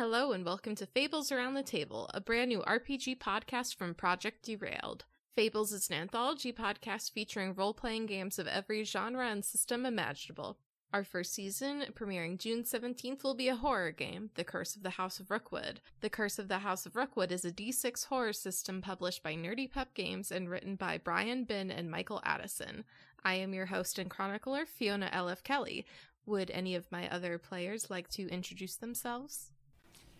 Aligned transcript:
Hello, 0.00 0.32
and 0.32 0.46
welcome 0.46 0.74
to 0.76 0.86
Fables 0.86 1.30
Around 1.30 1.52
the 1.52 1.62
Table, 1.62 2.10
a 2.14 2.22
brand 2.22 2.48
new 2.48 2.60
RPG 2.60 3.18
podcast 3.18 3.74
from 3.74 3.92
Project 3.92 4.42
Derailed. 4.42 5.04
Fables 5.36 5.74
is 5.74 5.90
an 5.90 5.96
anthology 5.96 6.54
podcast 6.54 7.12
featuring 7.12 7.52
role 7.52 7.74
playing 7.74 8.06
games 8.06 8.38
of 8.38 8.46
every 8.46 8.82
genre 8.82 9.28
and 9.28 9.44
system 9.44 9.84
imaginable. 9.84 10.56
Our 10.90 11.04
first 11.04 11.34
season, 11.34 11.84
premiering 11.92 12.38
June 12.38 12.62
17th, 12.62 13.22
will 13.22 13.34
be 13.34 13.48
a 13.48 13.56
horror 13.56 13.90
game, 13.90 14.30
The 14.36 14.42
Curse 14.42 14.74
of 14.74 14.82
the 14.82 14.88
House 14.88 15.20
of 15.20 15.30
Rookwood. 15.30 15.82
The 16.00 16.08
Curse 16.08 16.38
of 16.38 16.48
the 16.48 16.60
House 16.60 16.86
of 16.86 16.96
Rookwood 16.96 17.30
is 17.30 17.44
a 17.44 17.52
D6 17.52 18.06
horror 18.06 18.32
system 18.32 18.80
published 18.80 19.22
by 19.22 19.34
Nerdy 19.34 19.70
Pup 19.70 19.92
Games 19.92 20.32
and 20.32 20.48
written 20.48 20.76
by 20.76 20.96
Brian 20.96 21.44
Bin 21.44 21.70
and 21.70 21.90
Michael 21.90 22.22
Addison. 22.24 22.84
I 23.22 23.34
am 23.34 23.52
your 23.52 23.66
host 23.66 23.98
and 23.98 24.08
chronicler, 24.08 24.64
Fiona 24.64 25.10
L.F. 25.12 25.42
Kelly. 25.42 25.84
Would 26.24 26.50
any 26.52 26.74
of 26.74 26.90
my 26.90 27.06
other 27.10 27.36
players 27.36 27.90
like 27.90 28.08
to 28.12 28.30
introduce 28.30 28.76
themselves? 28.76 29.50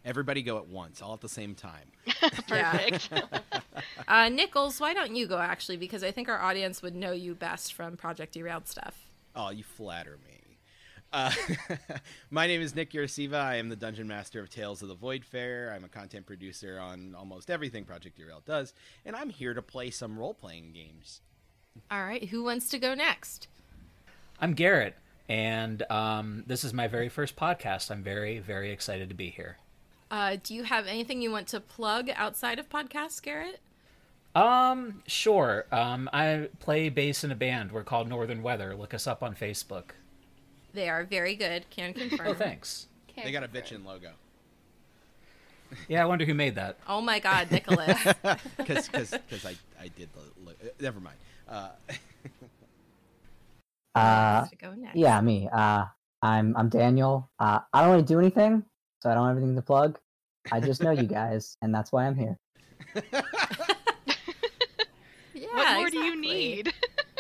Everybody 0.04 0.42
go 0.42 0.56
at 0.58 0.66
once, 0.66 1.02
all 1.02 1.14
at 1.14 1.20
the 1.20 1.28
same 1.28 1.54
time. 1.54 1.92
Perfect. 2.48 3.10
Uh, 4.08 4.28
Nichols, 4.28 4.80
why 4.80 4.92
don't 4.92 5.14
you 5.14 5.26
go 5.26 5.38
actually? 5.38 5.76
Because 5.76 6.02
I 6.02 6.10
think 6.10 6.28
our 6.28 6.40
audience 6.40 6.82
would 6.82 6.94
know 6.94 7.12
you 7.12 7.34
best 7.34 7.72
from 7.72 7.96
Project 7.96 8.34
Derailed 8.34 8.66
stuff. 8.66 9.06
Oh, 9.34 9.50
you 9.50 9.62
flatter 9.62 10.18
me. 10.26 10.58
Uh, 11.12 11.32
my 12.30 12.46
name 12.46 12.60
is 12.60 12.74
Nick 12.74 12.92
Urasiva. 12.92 13.34
I 13.34 13.56
am 13.56 13.68
the 13.68 13.76
Dungeon 13.76 14.06
Master 14.06 14.40
of 14.40 14.50
Tales 14.50 14.82
of 14.82 14.88
the 14.88 14.96
Voidfarer. 14.96 15.72
I'm 15.72 15.84
a 15.84 15.88
content 15.88 16.26
producer 16.26 16.78
on 16.78 17.14
almost 17.16 17.50
everything 17.50 17.84
Project 17.84 18.16
Derailed 18.16 18.44
does, 18.44 18.74
and 19.04 19.16
I'm 19.16 19.30
here 19.30 19.54
to 19.54 19.62
play 19.62 19.90
some 19.90 20.18
role 20.18 20.34
playing 20.34 20.72
games. 20.72 21.20
All 21.90 22.02
right, 22.04 22.28
who 22.28 22.44
wants 22.44 22.68
to 22.70 22.78
go 22.78 22.94
next? 22.94 23.48
I'm 24.40 24.54
Garrett, 24.54 24.96
and 25.28 25.82
um, 25.90 26.44
this 26.46 26.64
is 26.64 26.72
my 26.72 26.86
very 26.86 27.08
first 27.08 27.36
podcast. 27.36 27.90
I'm 27.90 28.02
very, 28.02 28.38
very 28.38 28.70
excited 28.70 29.08
to 29.08 29.14
be 29.14 29.30
here. 29.30 29.58
Uh, 30.10 30.36
do 30.42 30.54
you 30.54 30.64
have 30.64 30.86
anything 30.86 31.22
you 31.22 31.30
want 31.30 31.46
to 31.48 31.60
plug 31.60 32.10
outside 32.16 32.58
of 32.58 32.68
podcasts, 32.68 33.22
Garrett? 33.22 33.60
Um, 34.34 35.02
sure. 35.06 35.66
Um, 35.72 36.08
I 36.12 36.48
play 36.58 36.88
bass 36.88 37.22
in 37.24 37.30
a 37.30 37.34
band. 37.36 37.72
We're 37.72 37.84
called 37.84 38.08
Northern 38.08 38.42
Weather. 38.42 38.74
Look 38.74 38.94
us 38.94 39.06
up 39.06 39.22
on 39.22 39.34
Facebook. 39.34 39.90
They 40.72 40.88
are 40.88 41.04
very 41.04 41.34
good. 41.34 41.68
Can 41.70 41.92
confirm. 41.94 42.26
Oh, 42.28 42.34
thanks. 42.34 42.86
They 43.22 43.32
got 43.32 43.44
a 43.44 43.48
bitchin' 43.48 43.84
logo. 43.84 44.12
Yeah, 45.88 46.02
I 46.02 46.06
wonder 46.06 46.24
who 46.24 46.32
made 46.34 46.54
that. 46.54 46.78
Oh 46.88 47.00
my 47.00 47.18
God, 47.18 47.50
Nicholas. 47.50 47.98
Because 48.56 48.88
because 48.88 49.44
I, 49.44 49.56
I 49.80 49.88
did 49.88 50.08
the. 50.14 50.20
Lo- 50.44 50.52
never 50.80 51.00
mind. 51.00 51.16
Uh, 51.48 51.68
Uh, 53.94 54.46
to 54.46 54.56
go 54.56 54.72
next. 54.74 54.96
yeah, 54.96 55.20
me. 55.20 55.48
Uh, 55.52 55.84
I'm 56.22 56.56
I'm 56.56 56.68
Daniel. 56.68 57.28
Uh, 57.40 57.58
I 57.72 57.82
don't 57.82 57.90
really 57.90 58.02
do 58.04 58.20
anything, 58.20 58.64
so 59.00 59.10
I 59.10 59.14
don't 59.14 59.26
have 59.28 59.36
anything 59.36 59.56
to 59.56 59.62
plug. 59.62 59.98
I 60.52 60.60
just 60.60 60.82
know 60.82 60.90
you 60.90 61.04
guys, 61.04 61.56
and 61.62 61.74
that's 61.74 61.92
why 61.92 62.06
I'm 62.06 62.16
here. 62.16 62.38
Yeah. 65.32 65.46
what 65.54 65.76
more 65.76 65.90
do 65.90 65.98
you 65.98 66.20
need? 66.20 66.72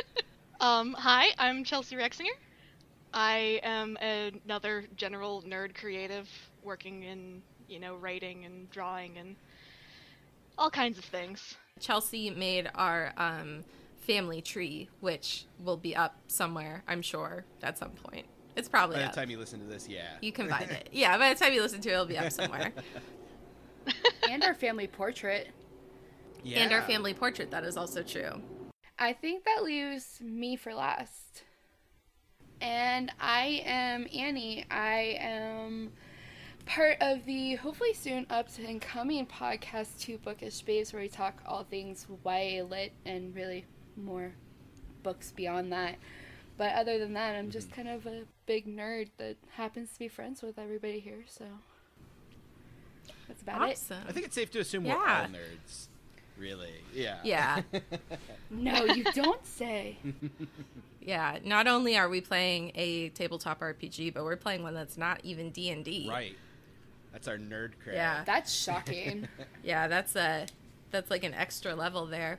um, 0.60 0.92
hi, 0.92 1.28
I'm 1.38 1.64
Chelsea 1.64 1.96
Rexinger. 1.96 2.26
I 3.12 3.60
am 3.62 3.96
another 3.96 4.84
general 4.96 5.42
nerd 5.42 5.74
creative 5.74 6.28
working 6.62 7.02
in, 7.02 7.42
you 7.68 7.80
know, 7.80 7.96
writing 7.96 8.44
and 8.44 8.70
drawing 8.70 9.18
and 9.18 9.36
all 10.58 10.70
kinds 10.70 10.98
of 10.98 11.04
things. 11.04 11.56
Chelsea 11.80 12.30
made 12.30 12.70
our 12.74 13.12
um, 13.16 13.64
family 14.00 14.42
tree, 14.42 14.88
which 15.00 15.46
will 15.58 15.78
be 15.78 15.96
up 15.96 16.16
somewhere, 16.28 16.84
I'm 16.86 17.02
sure, 17.02 17.44
at 17.62 17.78
some 17.78 17.90
point. 17.90 18.26
It's 18.60 18.68
probably 18.68 18.96
by 18.96 19.02
the 19.02 19.08
up. 19.08 19.14
time 19.14 19.30
you 19.30 19.38
listen 19.38 19.58
to 19.60 19.66
this, 19.66 19.88
yeah. 19.88 20.10
You 20.20 20.32
can 20.32 20.48
find 20.48 20.70
it. 20.70 20.90
Yeah, 20.92 21.16
by 21.16 21.32
the 21.32 21.40
time 21.42 21.54
you 21.54 21.62
listen 21.62 21.80
to 21.80 21.88
it, 21.88 21.92
it'll 21.92 22.04
be 22.04 22.18
up 22.18 22.30
somewhere. 22.30 22.72
and 24.30 24.44
our 24.44 24.54
family 24.54 24.86
portrait. 24.86 25.48
yeah. 26.44 26.60
And 26.60 26.72
our 26.72 26.82
family 26.82 27.14
portrait, 27.14 27.50
that 27.52 27.64
is 27.64 27.76
also 27.78 28.02
true. 28.02 28.42
I 28.98 29.14
think 29.14 29.44
that 29.44 29.64
leaves 29.64 30.20
me 30.20 30.56
for 30.56 30.74
last. 30.74 31.44
And 32.60 33.10
I 33.18 33.62
am 33.64 34.06
Annie. 34.14 34.66
I 34.70 35.16
am 35.18 35.92
part 36.66 36.98
of 37.00 37.24
the 37.24 37.54
hopefully 37.54 37.94
soon 37.94 38.26
up 38.28 38.52
to 38.56 38.66
and 38.66 38.80
coming 38.82 39.24
podcast 39.24 39.98
Two 39.98 40.18
Bookish 40.18 40.60
Babes, 40.60 40.92
where 40.92 41.00
we 41.00 41.08
talk 41.08 41.40
all 41.46 41.64
things 41.64 42.06
YA 42.26 42.62
lit 42.62 42.92
and 43.06 43.34
really 43.34 43.64
more 43.96 44.34
books 45.02 45.32
beyond 45.32 45.72
that. 45.72 45.96
But 46.60 46.74
other 46.74 46.98
than 46.98 47.14
that, 47.14 47.36
I'm 47.36 47.50
just 47.50 47.70
mm-hmm. 47.70 47.88
kind 47.88 47.88
of 47.88 48.06
a 48.06 48.24
big 48.44 48.66
nerd 48.66 49.08
that 49.16 49.38
happens 49.52 49.94
to 49.94 49.98
be 49.98 50.08
friends 50.08 50.42
with 50.42 50.58
everybody 50.58 51.00
here. 51.00 51.24
So 51.26 51.46
that's 53.26 53.40
about 53.40 53.70
it. 53.70 53.80
I 54.06 54.12
think 54.12 54.26
it's 54.26 54.34
safe 54.34 54.50
to 54.50 54.58
assume 54.58 54.84
we're 54.84 54.92
all 54.92 54.98
nerds. 55.00 55.88
Really. 56.36 56.74
Yeah. 56.94 57.16
Yeah. 57.24 57.62
No, 58.50 58.84
you 58.84 59.04
don't 59.14 59.44
say. 59.46 59.96
Yeah, 61.00 61.38
not 61.42 61.66
only 61.66 61.96
are 61.96 62.10
we 62.10 62.20
playing 62.20 62.72
a 62.74 63.08
tabletop 63.08 63.60
RPG, 63.60 64.12
but 64.12 64.22
we're 64.22 64.36
playing 64.36 64.62
one 64.62 64.74
that's 64.74 64.98
not 64.98 65.20
even 65.24 65.48
D&D. 65.50 66.08
right. 66.10 66.36
That's 67.10 67.26
our 67.26 67.38
nerd 67.38 67.70
cred. 67.82 67.94
Yeah. 67.94 68.22
That's 68.26 68.52
shocking. 68.52 69.26
Yeah, 69.64 69.88
that's 69.88 70.14
a 70.14 70.44
that's 70.90 71.10
like 71.10 71.24
an 71.24 71.34
extra 71.34 71.74
level 71.74 72.06
there. 72.06 72.38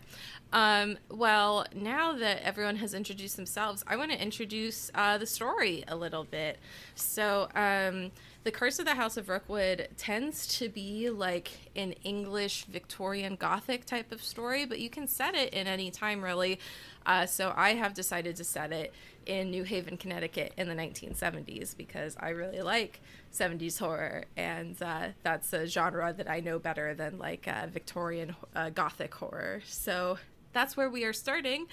Um, 0.54 0.98
well, 1.10 1.66
now 1.74 2.14
that 2.14 2.44
everyone 2.44 2.76
has 2.78 2.94
introduced 2.94 3.38
themselves, 3.38 3.84
I 3.88 3.96
want 3.96 4.12
to 4.12 4.22
introduce 4.22 4.92
uh, 4.94 5.18
the 5.18 5.26
story 5.26 5.84
a 5.88 5.96
little 5.96 6.24
bit. 6.24 6.60
So, 6.96 7.48
um, 7.56 8.12
the 8.44 8.52
Curse 8.52 8.80
of 8.80 8.86
the 8.86 8.96
House 8.96 9.18
of 9.18 9.30
Rookwood 9.30 9.88
tends 9.98 10.48
to 10.60 10.68
be 10.68 11.10
like 11.12 11.52
an 11.76 11.94
English 12.04 12.66
Victorian 12.66 13.36
Gothic 13.36 13.86
type 13.86 14.12
of 14.12 14.24
story, 14.24 14.66
but 14.66 14.80
you 14.80 14.90
can 14.90 15.08
set 15.08 15.36
it 15.36 15.54
in 15.54 15.68
any 15.68 15.92
time 15.92 16.24
really. 16.24 16.60
Uh, 17.06 17.26
so 17.28 17.54
I 17.56 17.76
have 17.76 17.94
decided 17.94 18.36
to 18.38 18.44
set 18.44 18.72
it 18.72 18.94
in 19.28 19.52
New 19.52 19.64
Haven, 19.64 19.98
Connecticut 19.98 20.54
in 20.58 20.68
the 20.68 20.74
1970s 20.74 21.78
because 21.78 22.18
I 22.20 22.30
really 22.30 22.62
like 22.62 23.02
70s 23.32 23.78
horror, 23.78 24.26
and 24.36 24.76
uh, 24.82 25.10
that's 25.22 25.54
a 25.54 25.68
genre 25.68 26.12
that 26.12 26.30
I 26.30 26.40
know 26.40 26.58
better 26.58 26.96
than 26.96 27.20
like 27.20 27.48
uh, 27.48 27.68
Victorian 27.68 28.36
uh, 28.56 28.72
Gothic 28.72 29.14
horror. 29.14 29.62
So 29.66 30.18
that's 30.54 30.76
where 30.76 30.90
we 30.90 31.04
are 31.04 31.14
starting. 31.14 31.68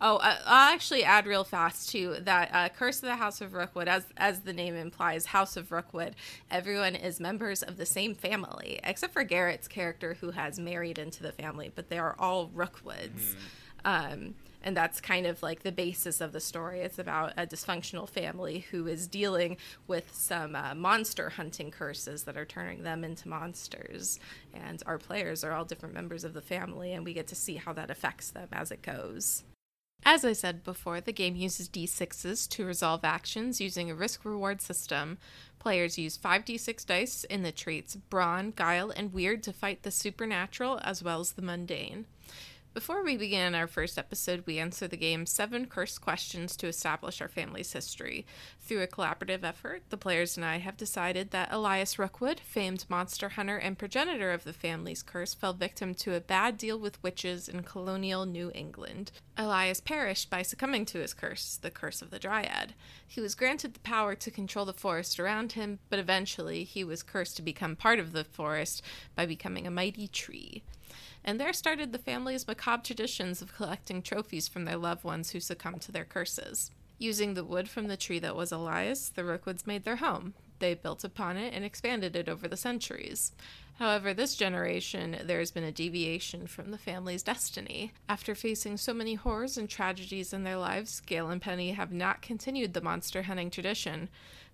Oh, 0.00 0.16
uh, 0.16 0.38
I'll 0.44 0.74
actually 0.74 1.04
add 1.04 1.26
real 1.26 1.44
fast 1.44 1.90
too 1.90 2.16
that 2.20 2.50
uh, 2.52 2.68
Curse 2.68 2.96
of 2.96 3.08
the 3.08 3.16
House 3.16 3.40
of 3.40 3.54
Rookwood, 3.54 3.88
as 3.88 4.04
as 4.16 4.40
the 4.40 4.52
name 4.52 4.74
implies, 4.74 5.26
House 5.26 5.56
of 5.56 5.72
Rookwood. 5.72 6.14
Everyone 6.50 6.94
is 6.94 7.20
members 7.20 7.62
of 7.62 7.76
the 7.76 7.86
same 7.86 8.14
family, 8.14 8.80
except 8.84 9.12
for 9.12 9.24
Garrett's 9.24 9.68
character, 9.68 10.14
who 10.20 10.32
has 10.32 10.58
married 10.58 10.98
into 10.98 11.22
the 11.22 11.32
family, 11.32 11.70
but 11.74 11.88
they 11.88 11.98
are 11.98 12.16
all 12.18 12.48
Rookwoods. 12.48 13.36
Um, 13.84 14.34
and 14.62 14.74
that's 14.74 15.00
kind 15.00 15.26
of 15.26 15.42
like 15.42 15.62
the 15.62 15.70
basis 15.70 16.22
of 16.22 16.32
the 16.32 16.40
story. 16.40 16.80
It's 16.80 16.98
about 16.98 17.34
a 17.36 17.46
dysfunctional 17.46 18.08
family 18.08 18.60
who 18.70 18.86
is 18.86 19.06
dealing 19.06 19.58
with 19.86 20.14
some 20.14 20.56
uh, 20.56 20.74
monster 20.74 21.28
hunting 21.28 21.70
curses 21.70 22.22
that 22.24 22.38
are 22.38 22.46
turning 22.46 22.82
them 22.82 23.04
into 23.04 23.28
monsters. 23.28 24.18
And 24.54 24.82
our 24.86 24.96
players 24.96 25.44
are 25.44 25.52
all 25.52 25.66
different 25.66 25.94
members 25.94 26.24
of 26.24 26.32
the 26.32 26.40
family, 26.40 26.94
and 26.94 27.04
we 27.04 27.12
get 27.12 27.26
to 27.28 27.34
see 27.34 27.56
how 27.56 27.74
that 27.74 27.90
affects 27.90 28.30
them 28.30 28.48
as 28.52 28.70
it 28.70 28.80
goes. 28.80 29.44
As 30.02 30.24
I 30.24 30.32
said 30.32 30.64
before, 30.64 31.00
the 31.00 31.12
game 31.12 31.36
uses 31.36 31.68
d6s 31.68 32.48
to 32.50 32.64
resolve 32.64 33.04
actions 33.04 33.60
using 33.60 33.90
a 33.90 33.94
risk 33.94 34.24
reward 34.24 34.60
system. 34.60 35.18
Players 35.58 35.98
use 35.98 36.18
5d6 36.18 36.84
dice 36.84 37.24
in 37.24 37.42
the 37.42 37.52
traits 37.52 37.96
Brawn, 37.96 38.52
Guile, 38.54 38.90
and 38.90 39.14
Weird 39.14 39.42
to 39.44 39.52
fight 39.52 39.82
the 39.82 39.90
supernatural 39.90 40.78
as 40.82 41.02
well 41.02 41.20
as 41.20 41.32
the 41.32 41.42
mundane. 41.42 42.06
Before 42.74 43.04
we 43.04 43.16
begin 43.16 43.54
our 43.54 43.68
first 43.68 43.96
episode, 43.96 44.42
we 44.46 44.58
answer 44.58 44.88
the 44.88 44.96
game's 44.96 45.30
seven 45.30 45.66
cursed 45.66 46.00
questions 46.00 46.56
to 46.56 46.66
establish 46.66 47.20
our 47.20 47.28
family's 47.28 47.72
history. 47.72 48.26
Through 48.66 48.80
a 48.80 48.86
collaborative 48.86 49.44
effort, 49.44 49.82
the 49.90 49.98
players 49.98 50.38
and 50.38 50.46
I 50.46 50.56
have 50.56 50.78
decided 50.78 51.32
that 51.32 51.52
Elias 51.52 51.98
Rookwood, 51.98 52.40
famed 52.40 52.86
monster 52.88 53.28
hunter 53.28 53.58
and 53.58 53.76
progenitor 53.76 54.32
of 54.32 54.44
the 54.44 54.54
family's 54.54 55.02
curse, 55.02 55.34
fell 55.34 55.52
victim 55.52 55.94
to 55.96 56.14
a 56.14 56.20
bad 56.20 56.56
deal 56.56 56.78
with 56.78 57.02
witches 57.02 57.46
in 57.46 57.62
colonial 57.62 58.24
New 58.24 58.50
England. 58.54 59.12
Elias 59.36 59.82
perished 59.82 60.30
by 60.30 60.40
succumbing 60.40 60.86
to 60.86 61.00
his 61.00 61.12
curse, 61.12 61.58
the 61.60 61.70
curse 61.70 62.00
of 62.00 62.08
the 62.08 62.18
Dryad. 62.18 62.72
He 63.06 63.20
was 63.20 63.34
granted 63.34 63.74
the 63.74 63.80
power 63.80 64.14
to 64.14 64.30
control 64.30 64.64
the 64.64 64.72
forest 64.72 65.20
around 65.20 65.52
him, 65.52 65.78
but 65.90 65.98
eventually 65.98 66.64
he 66.64 66.84
was 66.84 67.02
cursed 67.02 67.36
to 67.36 67.42
become 67.42 67.76
part 67.76 67.98
of 67.98 68.12
the 68.12 68.24
forest 68.24 68.82
by 69.14 69.26
becoming 69.26 69.66
a 69.66 69.70
mighty 69.70 70.08
tree 70.08 70.62
and 71.26 71.40
there 71.40 71.54
started 71.54 71.90
the 71.90 71.98
family's 71.98 72.46
macabre 72.46 72.82
traditions 72.82 73.40
of 73.40 73.54
collecting 73.54 74.02
trophies 74.02 74.46
from 74.46 74.66
their 74.66 74.76
loved 74.76 75.04
ones 75.04 75.30
who 75.30 75.40
succumbed 75.40 75.80
to 75.80 75.90
their 75.90 76.04
curses. 76.04 76.70
Using 76.98 77.34
the 77.34 77.44
wood 77.44 77.68
from 77.68 77.88
the 77.88 77.96
tree 77.96 78.18
that 78.20 78.36
was 78.36 78.52
Elias, 78.52 79.08
the 79.08 79.24
Rookwoods 79.24 79.66
made 79.66 79.84
their 79.84 79.96
home. 79.96 80.34
They 80.60 80.74
built 80.74 81.04
upon 81.04 81.36
it 81.36 81.52
and 81.52 81.64
expanded 81.64 82.14
it 82.14 82.28
over 82.28 82.46
the 82.46 82.56
centuries. 82.56 83.32
However, 83.78 84.14
this 84.14 84.36
generation, 84.36 85.18
there 85.24 85.40
has 85.40 85.50
been 85.50 85.64
a 85.64 85.72
deviation 85.72 86.46
from 86.46 86.70
the 86.70 86.78
family's 86.78 87.24
destiny. 87.24 87.92
After 88.08 88.36
facing 88.36 88.76
so 88.76 88.94
many 88.94 89.14
horrors 89.14 89.58
and 89.58 89.68
tragedies 89.68 90.32
in 90.32 90.44
their 90.44 90.56
lives, 90.56 91.00
Gail 91.00 91.28
and 91.28 91.42
Penny 91.42 91.72
have 91.72 91.92
not 91.92 92.22
continued 92.22 92.72
the 92.72 92.80
monster 92.80 93.22
hunting 93.22 93.50
tradition. 93.50 94.08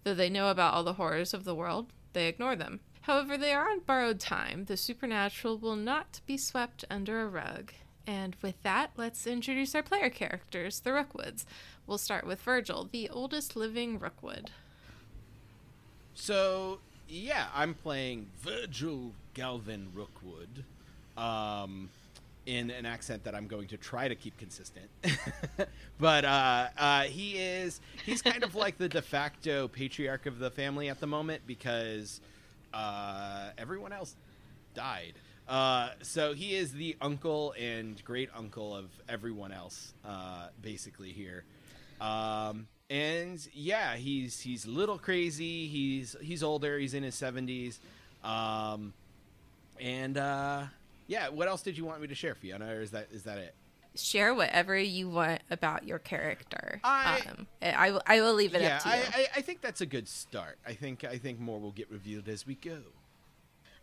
Though 0.05 0.15
they 0.15 0.31
know 0.31 0.49
about 0.49 0.73
all 0.73 0.85
the 0.85 0.95
horrors 0.95 1.35
of 1.35 1.45
the 1.45 1.55
world, 1.55 1.93
they 2.15 2.29
ignore 2.29 2.57
them. 2.57 2.81
However, 3.03 3.37
they 3.37 3.53
are 3.53 3.69
on 3.69 3.81
borrowed 3.81 4.21
time. 4.21 4.65
The 4.65 4.79
supernatural 4.79 5.59
will 5.59 5.77
not 5.77 6.21
be 6.27 6.39
swept 6.39 6.85
under 6.91 7.21
a 7.21 7.29
rug. 7.29 7.73
And 8.07 8.37
with 8.43 8.61
that, 8.63 8.93
let's 8.97 9.27
introduce 9.27 9.75
our 9.75 9.83
player 9.83 10.11
characters, 10.11 10.81
the 10.81 10.91
Rookwoods. 10.91 11.45
We'll 11.87 11.99
start 11.99 12.27
with 12.27 12.41
Virgil, 12.43 12.89
the 12.91 13.09
oldest 13.09 13.57
living 13.57 13.99
Rookwood. 13.99 14.51
So 16.15 16.81
yeah, 17.09 17.47
I'm 17.55 17.75
playing 17.75 18.27
Virgil 18.41 19.13
Galvin 19.35 19.89
Rookwood, 19.95 20.65
um, 21.17 21.89
in 22.47 22.71
an 22.71 22.87
accent 22.87 23.25
that 23.25 23.35
I'm 23.35 23.47
going 23.47 23.69
to 23.69 23.77
try 23.77 24.09
to 24.09 24.15
keep 24.15 24.37
consistent. 24.39 24.89
but 25.99 26.25
uh, 26.25 26.69
uh, 26.77 27.03
he 27.03 27.39
is 27.39 27.81
he's 28.05 28.23
kind 28.23 28.43
of 28.43 28.55
like 28.55 28.79
the 28.79 28.89
de 28.89 29.03
facto 29.03 29.69
patriarch 29.69 30.27
of 30.27 30.39
the 30.39 30.51
family 30.51 30.89
at 30.89 31.01
the 31.01 31.07
moment 31.07 31.43
because 31.47 32.21
uh, 32.73 33.51
everyone 33.59 33.93
else 33.93 34.17
died. 34.75 35.15
Uh, 35.51 35.91
so 36.01 36.33
he 36.33 36.55
is 36.55 36.73
the 36.73 36.97
uncle 37.01 37.53
and 37.59 38.03
great 38.05 38.31
uncle 38.37 38.75
of 38.75 38.89
everyone 39.09 39.51
else, 39.51 39.93
uh, 40.05 40.47
basically 40.63 41.11
here. 41.11 41.43
Um, 42.01 42.69
and 42.89 43.47
yeah, 43.53 43.97
he's 43.97 44.41
he's 44.41 44.65
a 44.65 44.71
little 44.71 44.97
crazy. 44.97 45.67
He's 45.67 46.15
he's 46.23 46.45
older. 46.45 46.79
He's 46.79 46.95
in 46.95 47.03
his 47.03 47.17
seventies. 47.17 47.81
Um, 48.23 48.93
and 49.81 50.17
uh, 50.17 50.65
yeah, 51.09 51.29
what 51.31 51.49
else 51.49 51.63
did 51.63 51.77
you 51.77 51.85
want 51.85 52.01
me 52.01 52.07
to 52.07 52.15
share, 52.15 52.37
Fiona? 52.37 52.69
Or 52.69 52.81
is 52.81 52.93
that 52.93 53.09
is 53.11 53.25
that 53.25 53.39
it? 53.39 53.55
Share 53.97 54.33
whatever 54.33 54.79
you 54.79 55.09
want 55.11 55.41
about 55.51 55.83
your 55.85 55.99
character. 55.99 56.81
I- 56.85 57.23
um, 57.29 57.47
I 57.61 57.91
will. 57.91 58.03
I 58.07 58.21
will 58.21 58.35
leave 58.35 58.55
it 58.55 58.63
yeah, 58.63 58.77
up 58.77 58.83
to 58.83 58.89
you. 58.89 58.95
I, 58.95 58.99
I, 58.99 59.27
I 59.37 59.41
think 59.41 59.63
that's 59.63 59.81
a 59.81 59.87
good 59.87 60.07
start. 60.07 60.59
I 60.65 60.75
think 60.75 61.03
I 61.03 61.19
think 61.19 61.41
more 61.41 61.59
will 61.59 61.73
get 61.73 61.91
revealed 61.91 62.29
as 62.29 62.47
we 62.47 62.55
go. 62.55 62.79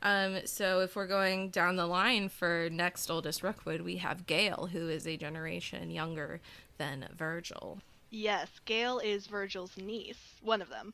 Um, 0.01 0.39
so 0.45 0.81
if 0.81 0.95
we're 0.95 1.07
going 1.07 1.49
down 1.49 1.75
the 1.75 1.87
line 1.87 2.29
for 2.29 2.69
next 2.71 3.09
oldest 3.09 3.43
Rookwood, 3.43 3.81
we 3.81 3.97
have 3.97 4.27
Gail, 4.27 4.69
who 4.71 4.89
is 4.89 5.07
a 5.07 5.17
generation 5.17 5.89
younger 5.89 6.39
than 6.77 7.07
Virgil. 7.15 7.79
Yes, 8.09 8.47
Gail 8.65 8.99
is 8.99 9.27
Virgil's 9.27 9.75
niece, 9.75 10.35
one 10.41 10.61
of 10.61 10.69
them. 10.69 10.93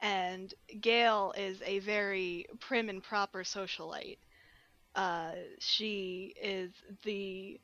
And 0.00 0.52
Gail 0.80 1.32
is 1.36 1.62
a 1.64 1.78
very 1.78 2.46
prim 2.58 2.88
and 2.88 3.02
proper 3.02 3.44
socialite. 3.44 4.18
Uh, 4.94 5.32
she 5.60 6.34
is 6.42 6.72
the 7.04 7.60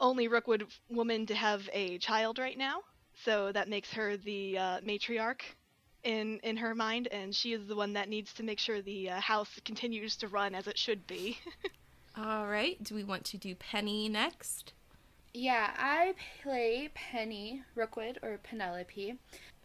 only 0.00 0.26
Rookwood 0.28 0.66
woman 0.90 1.24
to 1.26 1.34
have 1.34 1.68
a 1.72 1.98
child 1.98 2.38
right 2.38 2.58
now, 2.58 2.80
so 3.24 3.52
that 3.52 3.68
makes 3.68 3.92
her 3.92 4.16
the 4.16 4.58
uh, 4.58 4.80
matriarch 4.80 5.42
in 6.04 6.38
in 6.42 6.58
her 6.58 6.74
mind, 6.74 7.08
and 7.08 7.34
she 7.34 7.52
is 7.52 7.66
the 7.66 7.74
one 7.74 7.94
that 7.94 8.08
needs 8.08 8.32
to 8.34 8.42
make 8.42 8.58
sure 8.58 8.80
the 8.80 9.10
uh, 9.10 9.20
house 9.20 9.60
continues 9.64 10.16
to 10.16 10.28
run 10.28 10.54
as 10.54 10.66
it 10.66 10.78
should 10.78 11.06
be. 11.06 11.38
All 12.16 12.46
right. 12.46 12.82
Do 12.82 12.94
we 12.94 13.02
want 13.02 13.24
to 13.26 13.38
do 13.38 13.54
Penny 13.54 14.08
next? 14.08 14.72
Yeah, 15.32 15.70
I 15.76 16.14
play 16.42 16.90
Penny 16.94 17.64
Rookwood 17.74 18.20
or 18.22 18.38
Penelope, 18.44 19.16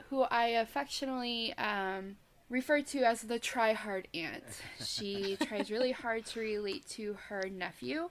who 0.10 0.22
I 0.24 0.48
affectionately 0.48 1.54
um, 1.60 2.16
refer 2.50 2.82
to 2.82 3.04
as 3.04 3.22
the 3.22 3.38
try 3.38 3.74
hard 3.74 4.08
aunt. 4.16 4.44
She 4.84 5.38
tries 5.42 5.70
really 5.70 5.92
hard 5.92 6.26
to 6.28 6.40
relate 6.40 6.88
to 6.90 7.18
her 7.28 7.44
nephew 7.52 8.10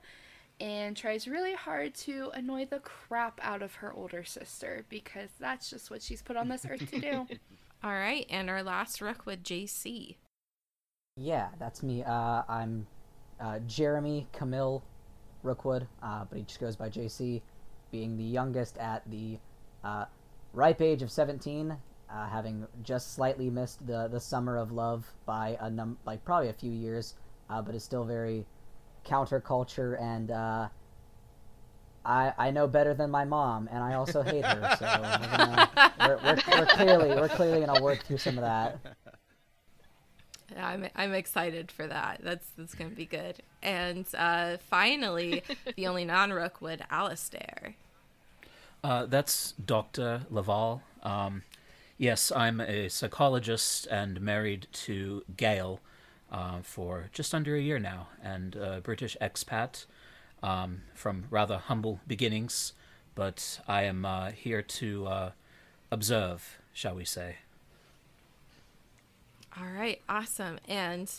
and 0.60 0.96
tries 0.96 1.26
really 1.26 1.54
hard 1.54 1.94
to 1.94 2.30
annoy 2.34 2.66
the 2.66 2.80
crap 2.80 3.40
out 3.42 3.62
of 3.62 3.76
her 3.76 3.92
older 3.92 4.24
sister 4.24 4.84
because 4.88 5.30
that's 5.38 5.70
just 5.70 5.90
what 5.90 6.02
she's 6.02 6.22
put 6.22 6.36
on 6.36 6.48
this 6.48 6.66
earth 6.68 6.90
to 6.90 7.00
do. 7.00 7.26
All 7.82 7.92
right. 7.92 8.26
And 8.28 8.50
our 8.50 8.62
last 8.62 9.00
Rookwood, 9.00 9.44
JC. 9.44 10.16
Yeah, 11.16 11.48
that's 11.58 11.82
me. 11.82 12.02
Uh, 12.02 12.42
I'm 12.48 12.86
uh, 13.40 13.60
Jeremy 13.66 14.26
Camille 14.32 14.82
Rookwood, 15.42 15.86
uh, 16.02 16.24
but 16.28 16.38
he 16.38 16.44
just 16.44 16.60
goes 16.60 16.76
by 16.76 16.88
JC, 16.88 17.42
being 17.90 18.16
the 18.16 18.24
youngest 18.24 18.78
at 18.78 19.08
the 19.10 19.38
uh, 19.84 20.04
ripe 20.52 20.80
age 20.80 21.02
of 21.02 21.10
17, 21.10 21.70
uh, 22.10 22.28
having 22.28 22.66
just 22.82 23.14
slightly 23.14 23.50
missed 23.50 23.86
the, 23.86 24.08
the 24.08 24.20
summer 24.20 24.56
of 24.56 24.72
love 24.72 25.12
by 25.26 25.56
a 25.60 25.70
num 25.70 25.98
like 26.04 26.24
probably 26.24 26.48
a 26.48 26.52
few 26.52 26.72
years, 26.72 27.14
uh, 27.50 27.62
but 27.62 27.74
is 27.74 27.84
still 27.84 28.04
very 28.04 28.46
counterculture 29.04 30.00
and 30.00 30.30
I 32.08 32.32
I 32.38 32.50
know 32.50 32.66
better 32.66 32.94
than 32.94 33.10
my 33.10 33.24
mom, 33.24 33.68
and 33.70 33.84
I 33.84 33.94
also 33.94 34.22
hate 34.22 34.44
her. 34.44 34.76
So 34.78 34.86
we're, 34.86 35.36
gonna, 35.36 35.92
we're, 36.00 36.18
we're, 36.24 36.58
we're 36.58 36.66
clearly 36.66 37.08
we're 37.10 37.28
clearly 37.28 37.64
gonna 37.64 37.82
work 37.82 38.02
through 38.04 38.18
some 38.18 38.38
of 38.38 38.42
that. 38.42 38.78
I'm 40.56 40.88
I'm 40.96 41.12
excited 41.12 41.70
for 41.70 41.86
that. 41.86 42.20
That's 42.22 42.48
that's 42.56 42.74
gonna 42.74 42.90
be 42.90 43.04
good. 43.04 43.36
And 43.62 44.06
uh, 44.16 44.56
finally, 44.56 45.42
the 45.76 45.86
only 45.86 46.06
non-Rookwood, 46.06 46.82
Alistair. 46.90 47.74
Uh, 48.82 49.04
that's 49.06 49.52
Dr. 49.52 50.22
Laval. 50.30 50.82
Um, 51.02 51.42
yes, 51.98 52.32
I'm 52.34 52.60
a 52.60 52.88
psychologist 52.88 53.86
and 53.90 54.20
married 54.20 54.68
to 54.72 55.24
Gail 55.36 55.80
uh, 56.32 56.60
for 56.62 57.10
just 57.12 57.34
under 57.34 57.54
a 57.54 57.60
year 57.60 57.78
now, 57.78 58.08
and 58.22 58.56
a 58.56 58.80
British 58.80 59.16
expat 59.20 59.84
um, 60.42 60.82
from 60.94 61.24
rather 61.30 61.58
humble 61.58 62.00
beginnings, 62.06 62.72
but 63.14 63.60
I 63.66 63.82
am 63.82 64.04
uh, 64.04 64.30
here 64.30 64.62
to 64.62 65.06
uh, 65.06 65.30
observe, 65.90 66.58
shall 66.72 66.94
we 66.94 67.04
say. 67.04 67.36
All 69.58 69.66
right, 69.68 70.00
awesome. 70.08 70.58
And 70.68 71.10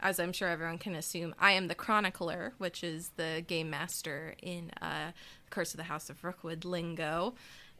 as 0.00 0.20
I'm 0.20 0.32
sure 0.32 0.48
everyone 0.48 0.78
can 0.78 0.94
assume, 0.94 1.34
I 1.40 1.52
am 1.52 1.68
the 1.68 1.74
chronicler, 1.74 2.52
which 2.58 2.84
is 2.84 3.10
the 3.16 3.42
game 3.46 3.70
master 3.70 4.34
in 4.40 4.70
uh, 4.80 5.12
Curse 5.50 5.72
of 5.72 5.78
the 5.78 5.84
House 5.84 6.08
of 6.08 6.22
Rookwood 6.22 6.64
lingo. 6.64 7.34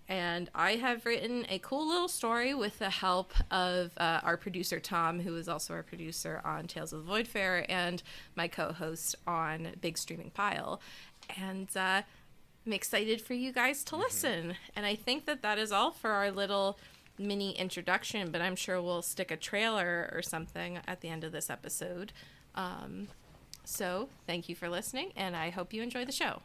And 0.08 0.49
I 0.55 0.76
have 0.76 1.05
written 1.05 1.44
a 1.50 1.58
cool 1.58 1.87
little 1.87 2.08
story 2.08 2.55
with 2.55 2.78
the 2.78 2.88
help 2.88 3.32
of 3.50 3.93
uh, 3.99 4.20
our 4.22 4.38
producer 4.38 4.81
Tom, 4.81 5.20
who 5.20 5.37
is 5.37 5.49
also 5.49 5.75
our 5.75 5.82
producer 5.82 6.40
on 6.44 6.66
Tales 6.66 6.94
of 6.94 7.05
the 7.05 7.12
Voidfarer, 7.12 7.66
and 7.69 8.02
my 8.34 8.49
co-host 8.49 9.16
on 9.26 9.72
Big 9.82 9.99
Streaming 9.99 10.31
Pile. 10.31 10.81
And 11.37 11.69
uh, 11.76 12.02
I'm 12.64 12.72
excited 12.72 13.20
for 13.20 13.34
you 13.34 13.52
guys 13.52 13.84
to 13.84 13.96
listen. 13.96 14.55
And 14.75 14.87
I 14.87 14.94
think 14.94 15.26
that 15.26 15.43
that 15.43 15.58
is 15.58 15.72
all 15.72 15.90
for 15.90 16.11
our 16.11 16.31
little 16.31 16.78
mini 17.19 17.52
introduction, 17.58 18.31
but 18.31 18.40
I'm 18.40 18.56
sure 18.56 18.81
we'll 18.81 19.02
stick 19.02 19.31
a 19.31 19.37
trailer 19.37 20.11
or 20.14 20.22
something 20.22 20.78
at 20.87 21.02
the 21.02 21.08
end 21.08 21.22
of 21.22 21.32
this 21.32 21.50
episode. 21.50 22.12
Um, 22.54 23.08
so, 23.64 24.09
thank 24.26 24.49
you 24.49 24.54
for 24.54 24.71
listening, 24.71 25.12
and 25.14 25.37
I 25.37 25.50
hope 25.50 25.75
you 25.75 25.83
enjoy 25.83 26.06
the 26.06 26.12
show. 26.12 26.40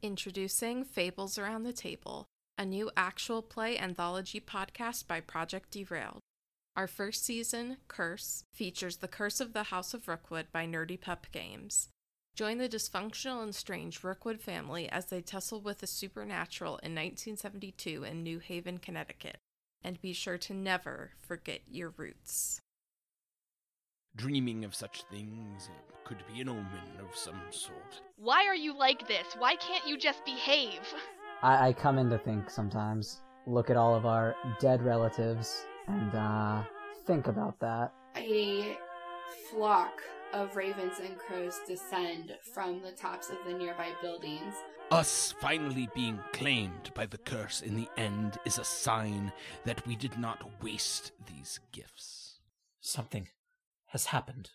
Introducing 0.00 0.84
Fables 0.84 1.38
Around 1.38 1.64
the 1.64 1.72
Table, 1.72 2.28
a 2.56 2.64
new 2.64 2.88
actual 2.96 3.42
play 3.42 3.76
anthology 3.76 4.40
podcast 4.40 5.08
by 5.08 5.20
Project 5.20 5.72
Derailed. 5.72 6.20
Our 6.76 6.86
first 6.86 7.24
season, 7.24 7.78
Curse, 7.88 8.44
features 8.54 8.98
The 8.98 9.08
Curse 9.08 9.40
of 9.40 9.54
the 9.54 9.64
House 9.64 9.94
of 9.94 10.06
Rookwood 10.06 10.46
by 10.52 10.66
Nerdy 10.66 11.00
Pup 11.00 11.26
Games. 11.32 11.88
Join 12.36 12.58
the 12.58 12.68
dysfunctional 12.68 13.42
and 13.42 13.52
strange 13.52 14.04
Rookwood 14.04 14.40
family 14.40 14.88
as 14.88 15.06
they 15.06 15.20
tussle 15.20 15.60
with 15.60 15.78
the 15.78 15.88
supernatural 15.88 16.74
in 16.84 16.94
1972 16.94 18.04
in 18.04 18.22
New 18.22 18.38
Haven, 18.38 18.78
Connecticut. 18.78 19.38
And 19.82 20.00
be 20.00 20.12
sure 20.12 20.38
to 20.38 20.54
never 20.54 21.10
forget 21.18 21.62
your 21.68 21.92
roots. 21.96 22.60
Dreaming 24.16 24.64
of 24.64 24.74
such 24.74 25.04
things 25.10 25.68
it 25.68 25.94
could 26.04 26.24
be 26.32 26.40
an 26.40 26.48
omen 26.48 26.98
of 27.00 27.14
some 27.14 27.40
sort. 27.50 28.00
Why 28.16 28.46
are 28.46 28.54
you 28.54 28.76
like 28.76 29.06
this? 29.06 29.26
Why 29.38 29.56
can't 29.56 29.86
you 29.86 29.96
just 29.96 30.24
behave? 30.24 30.80
I, 31.42 31.68
I 31.68 31.72
come 31.72 31.98
in 31.98 32.10
to 32.10 32.18
think 32.18 32.50
sometimes. 32.50 33.20
Look 33.46 33.70
at 33.70 33.76
all 33.76 33.94
of 33.94 34.06
our 34.06 34.34
dead 34.60 34.82
relatives 34.82 35.64
and 35.86 36.14
uh, 36.14 36.62
think 37.06 37.28
about 37.28 37.58
that. 37.60 37.92
A 38.16 38.76
flock 39.50 40.02
of 40.32 40.56
ravens 40.56 40.98
and 41.02 41.16
crows 41.18 41.60
descend 41.66 42.36
from 42.52 42.82
the 42.82 42.92
tops 42.92 43.30
of 43.30 43.36
the 43.46 43.52
nearby 43.56 43.90
buildings. 44.02 44.54
Us 44.90 45.34
finally 45.40 45.88
being 45.94 46.18
claimed 46.32 46.90
by 46.94 47.06
the 47.06 47.18
curse 47.18 47.60
in 47.60 47.76
the 47.76 47.88
end 47.96 48.38
is 48.44 48.58
a 48.58 48.64
sign 48.64 49.32
that 49.64 49.86
we 49.86 49.96
did 49.96 50.18
not 50.18 50.62
waste 50.62 51.12
these 51.26 51.60
gifts. 51.72 52.40
Something 52.80 53.28
has 53.88 54.06
happened. 54.06 54.50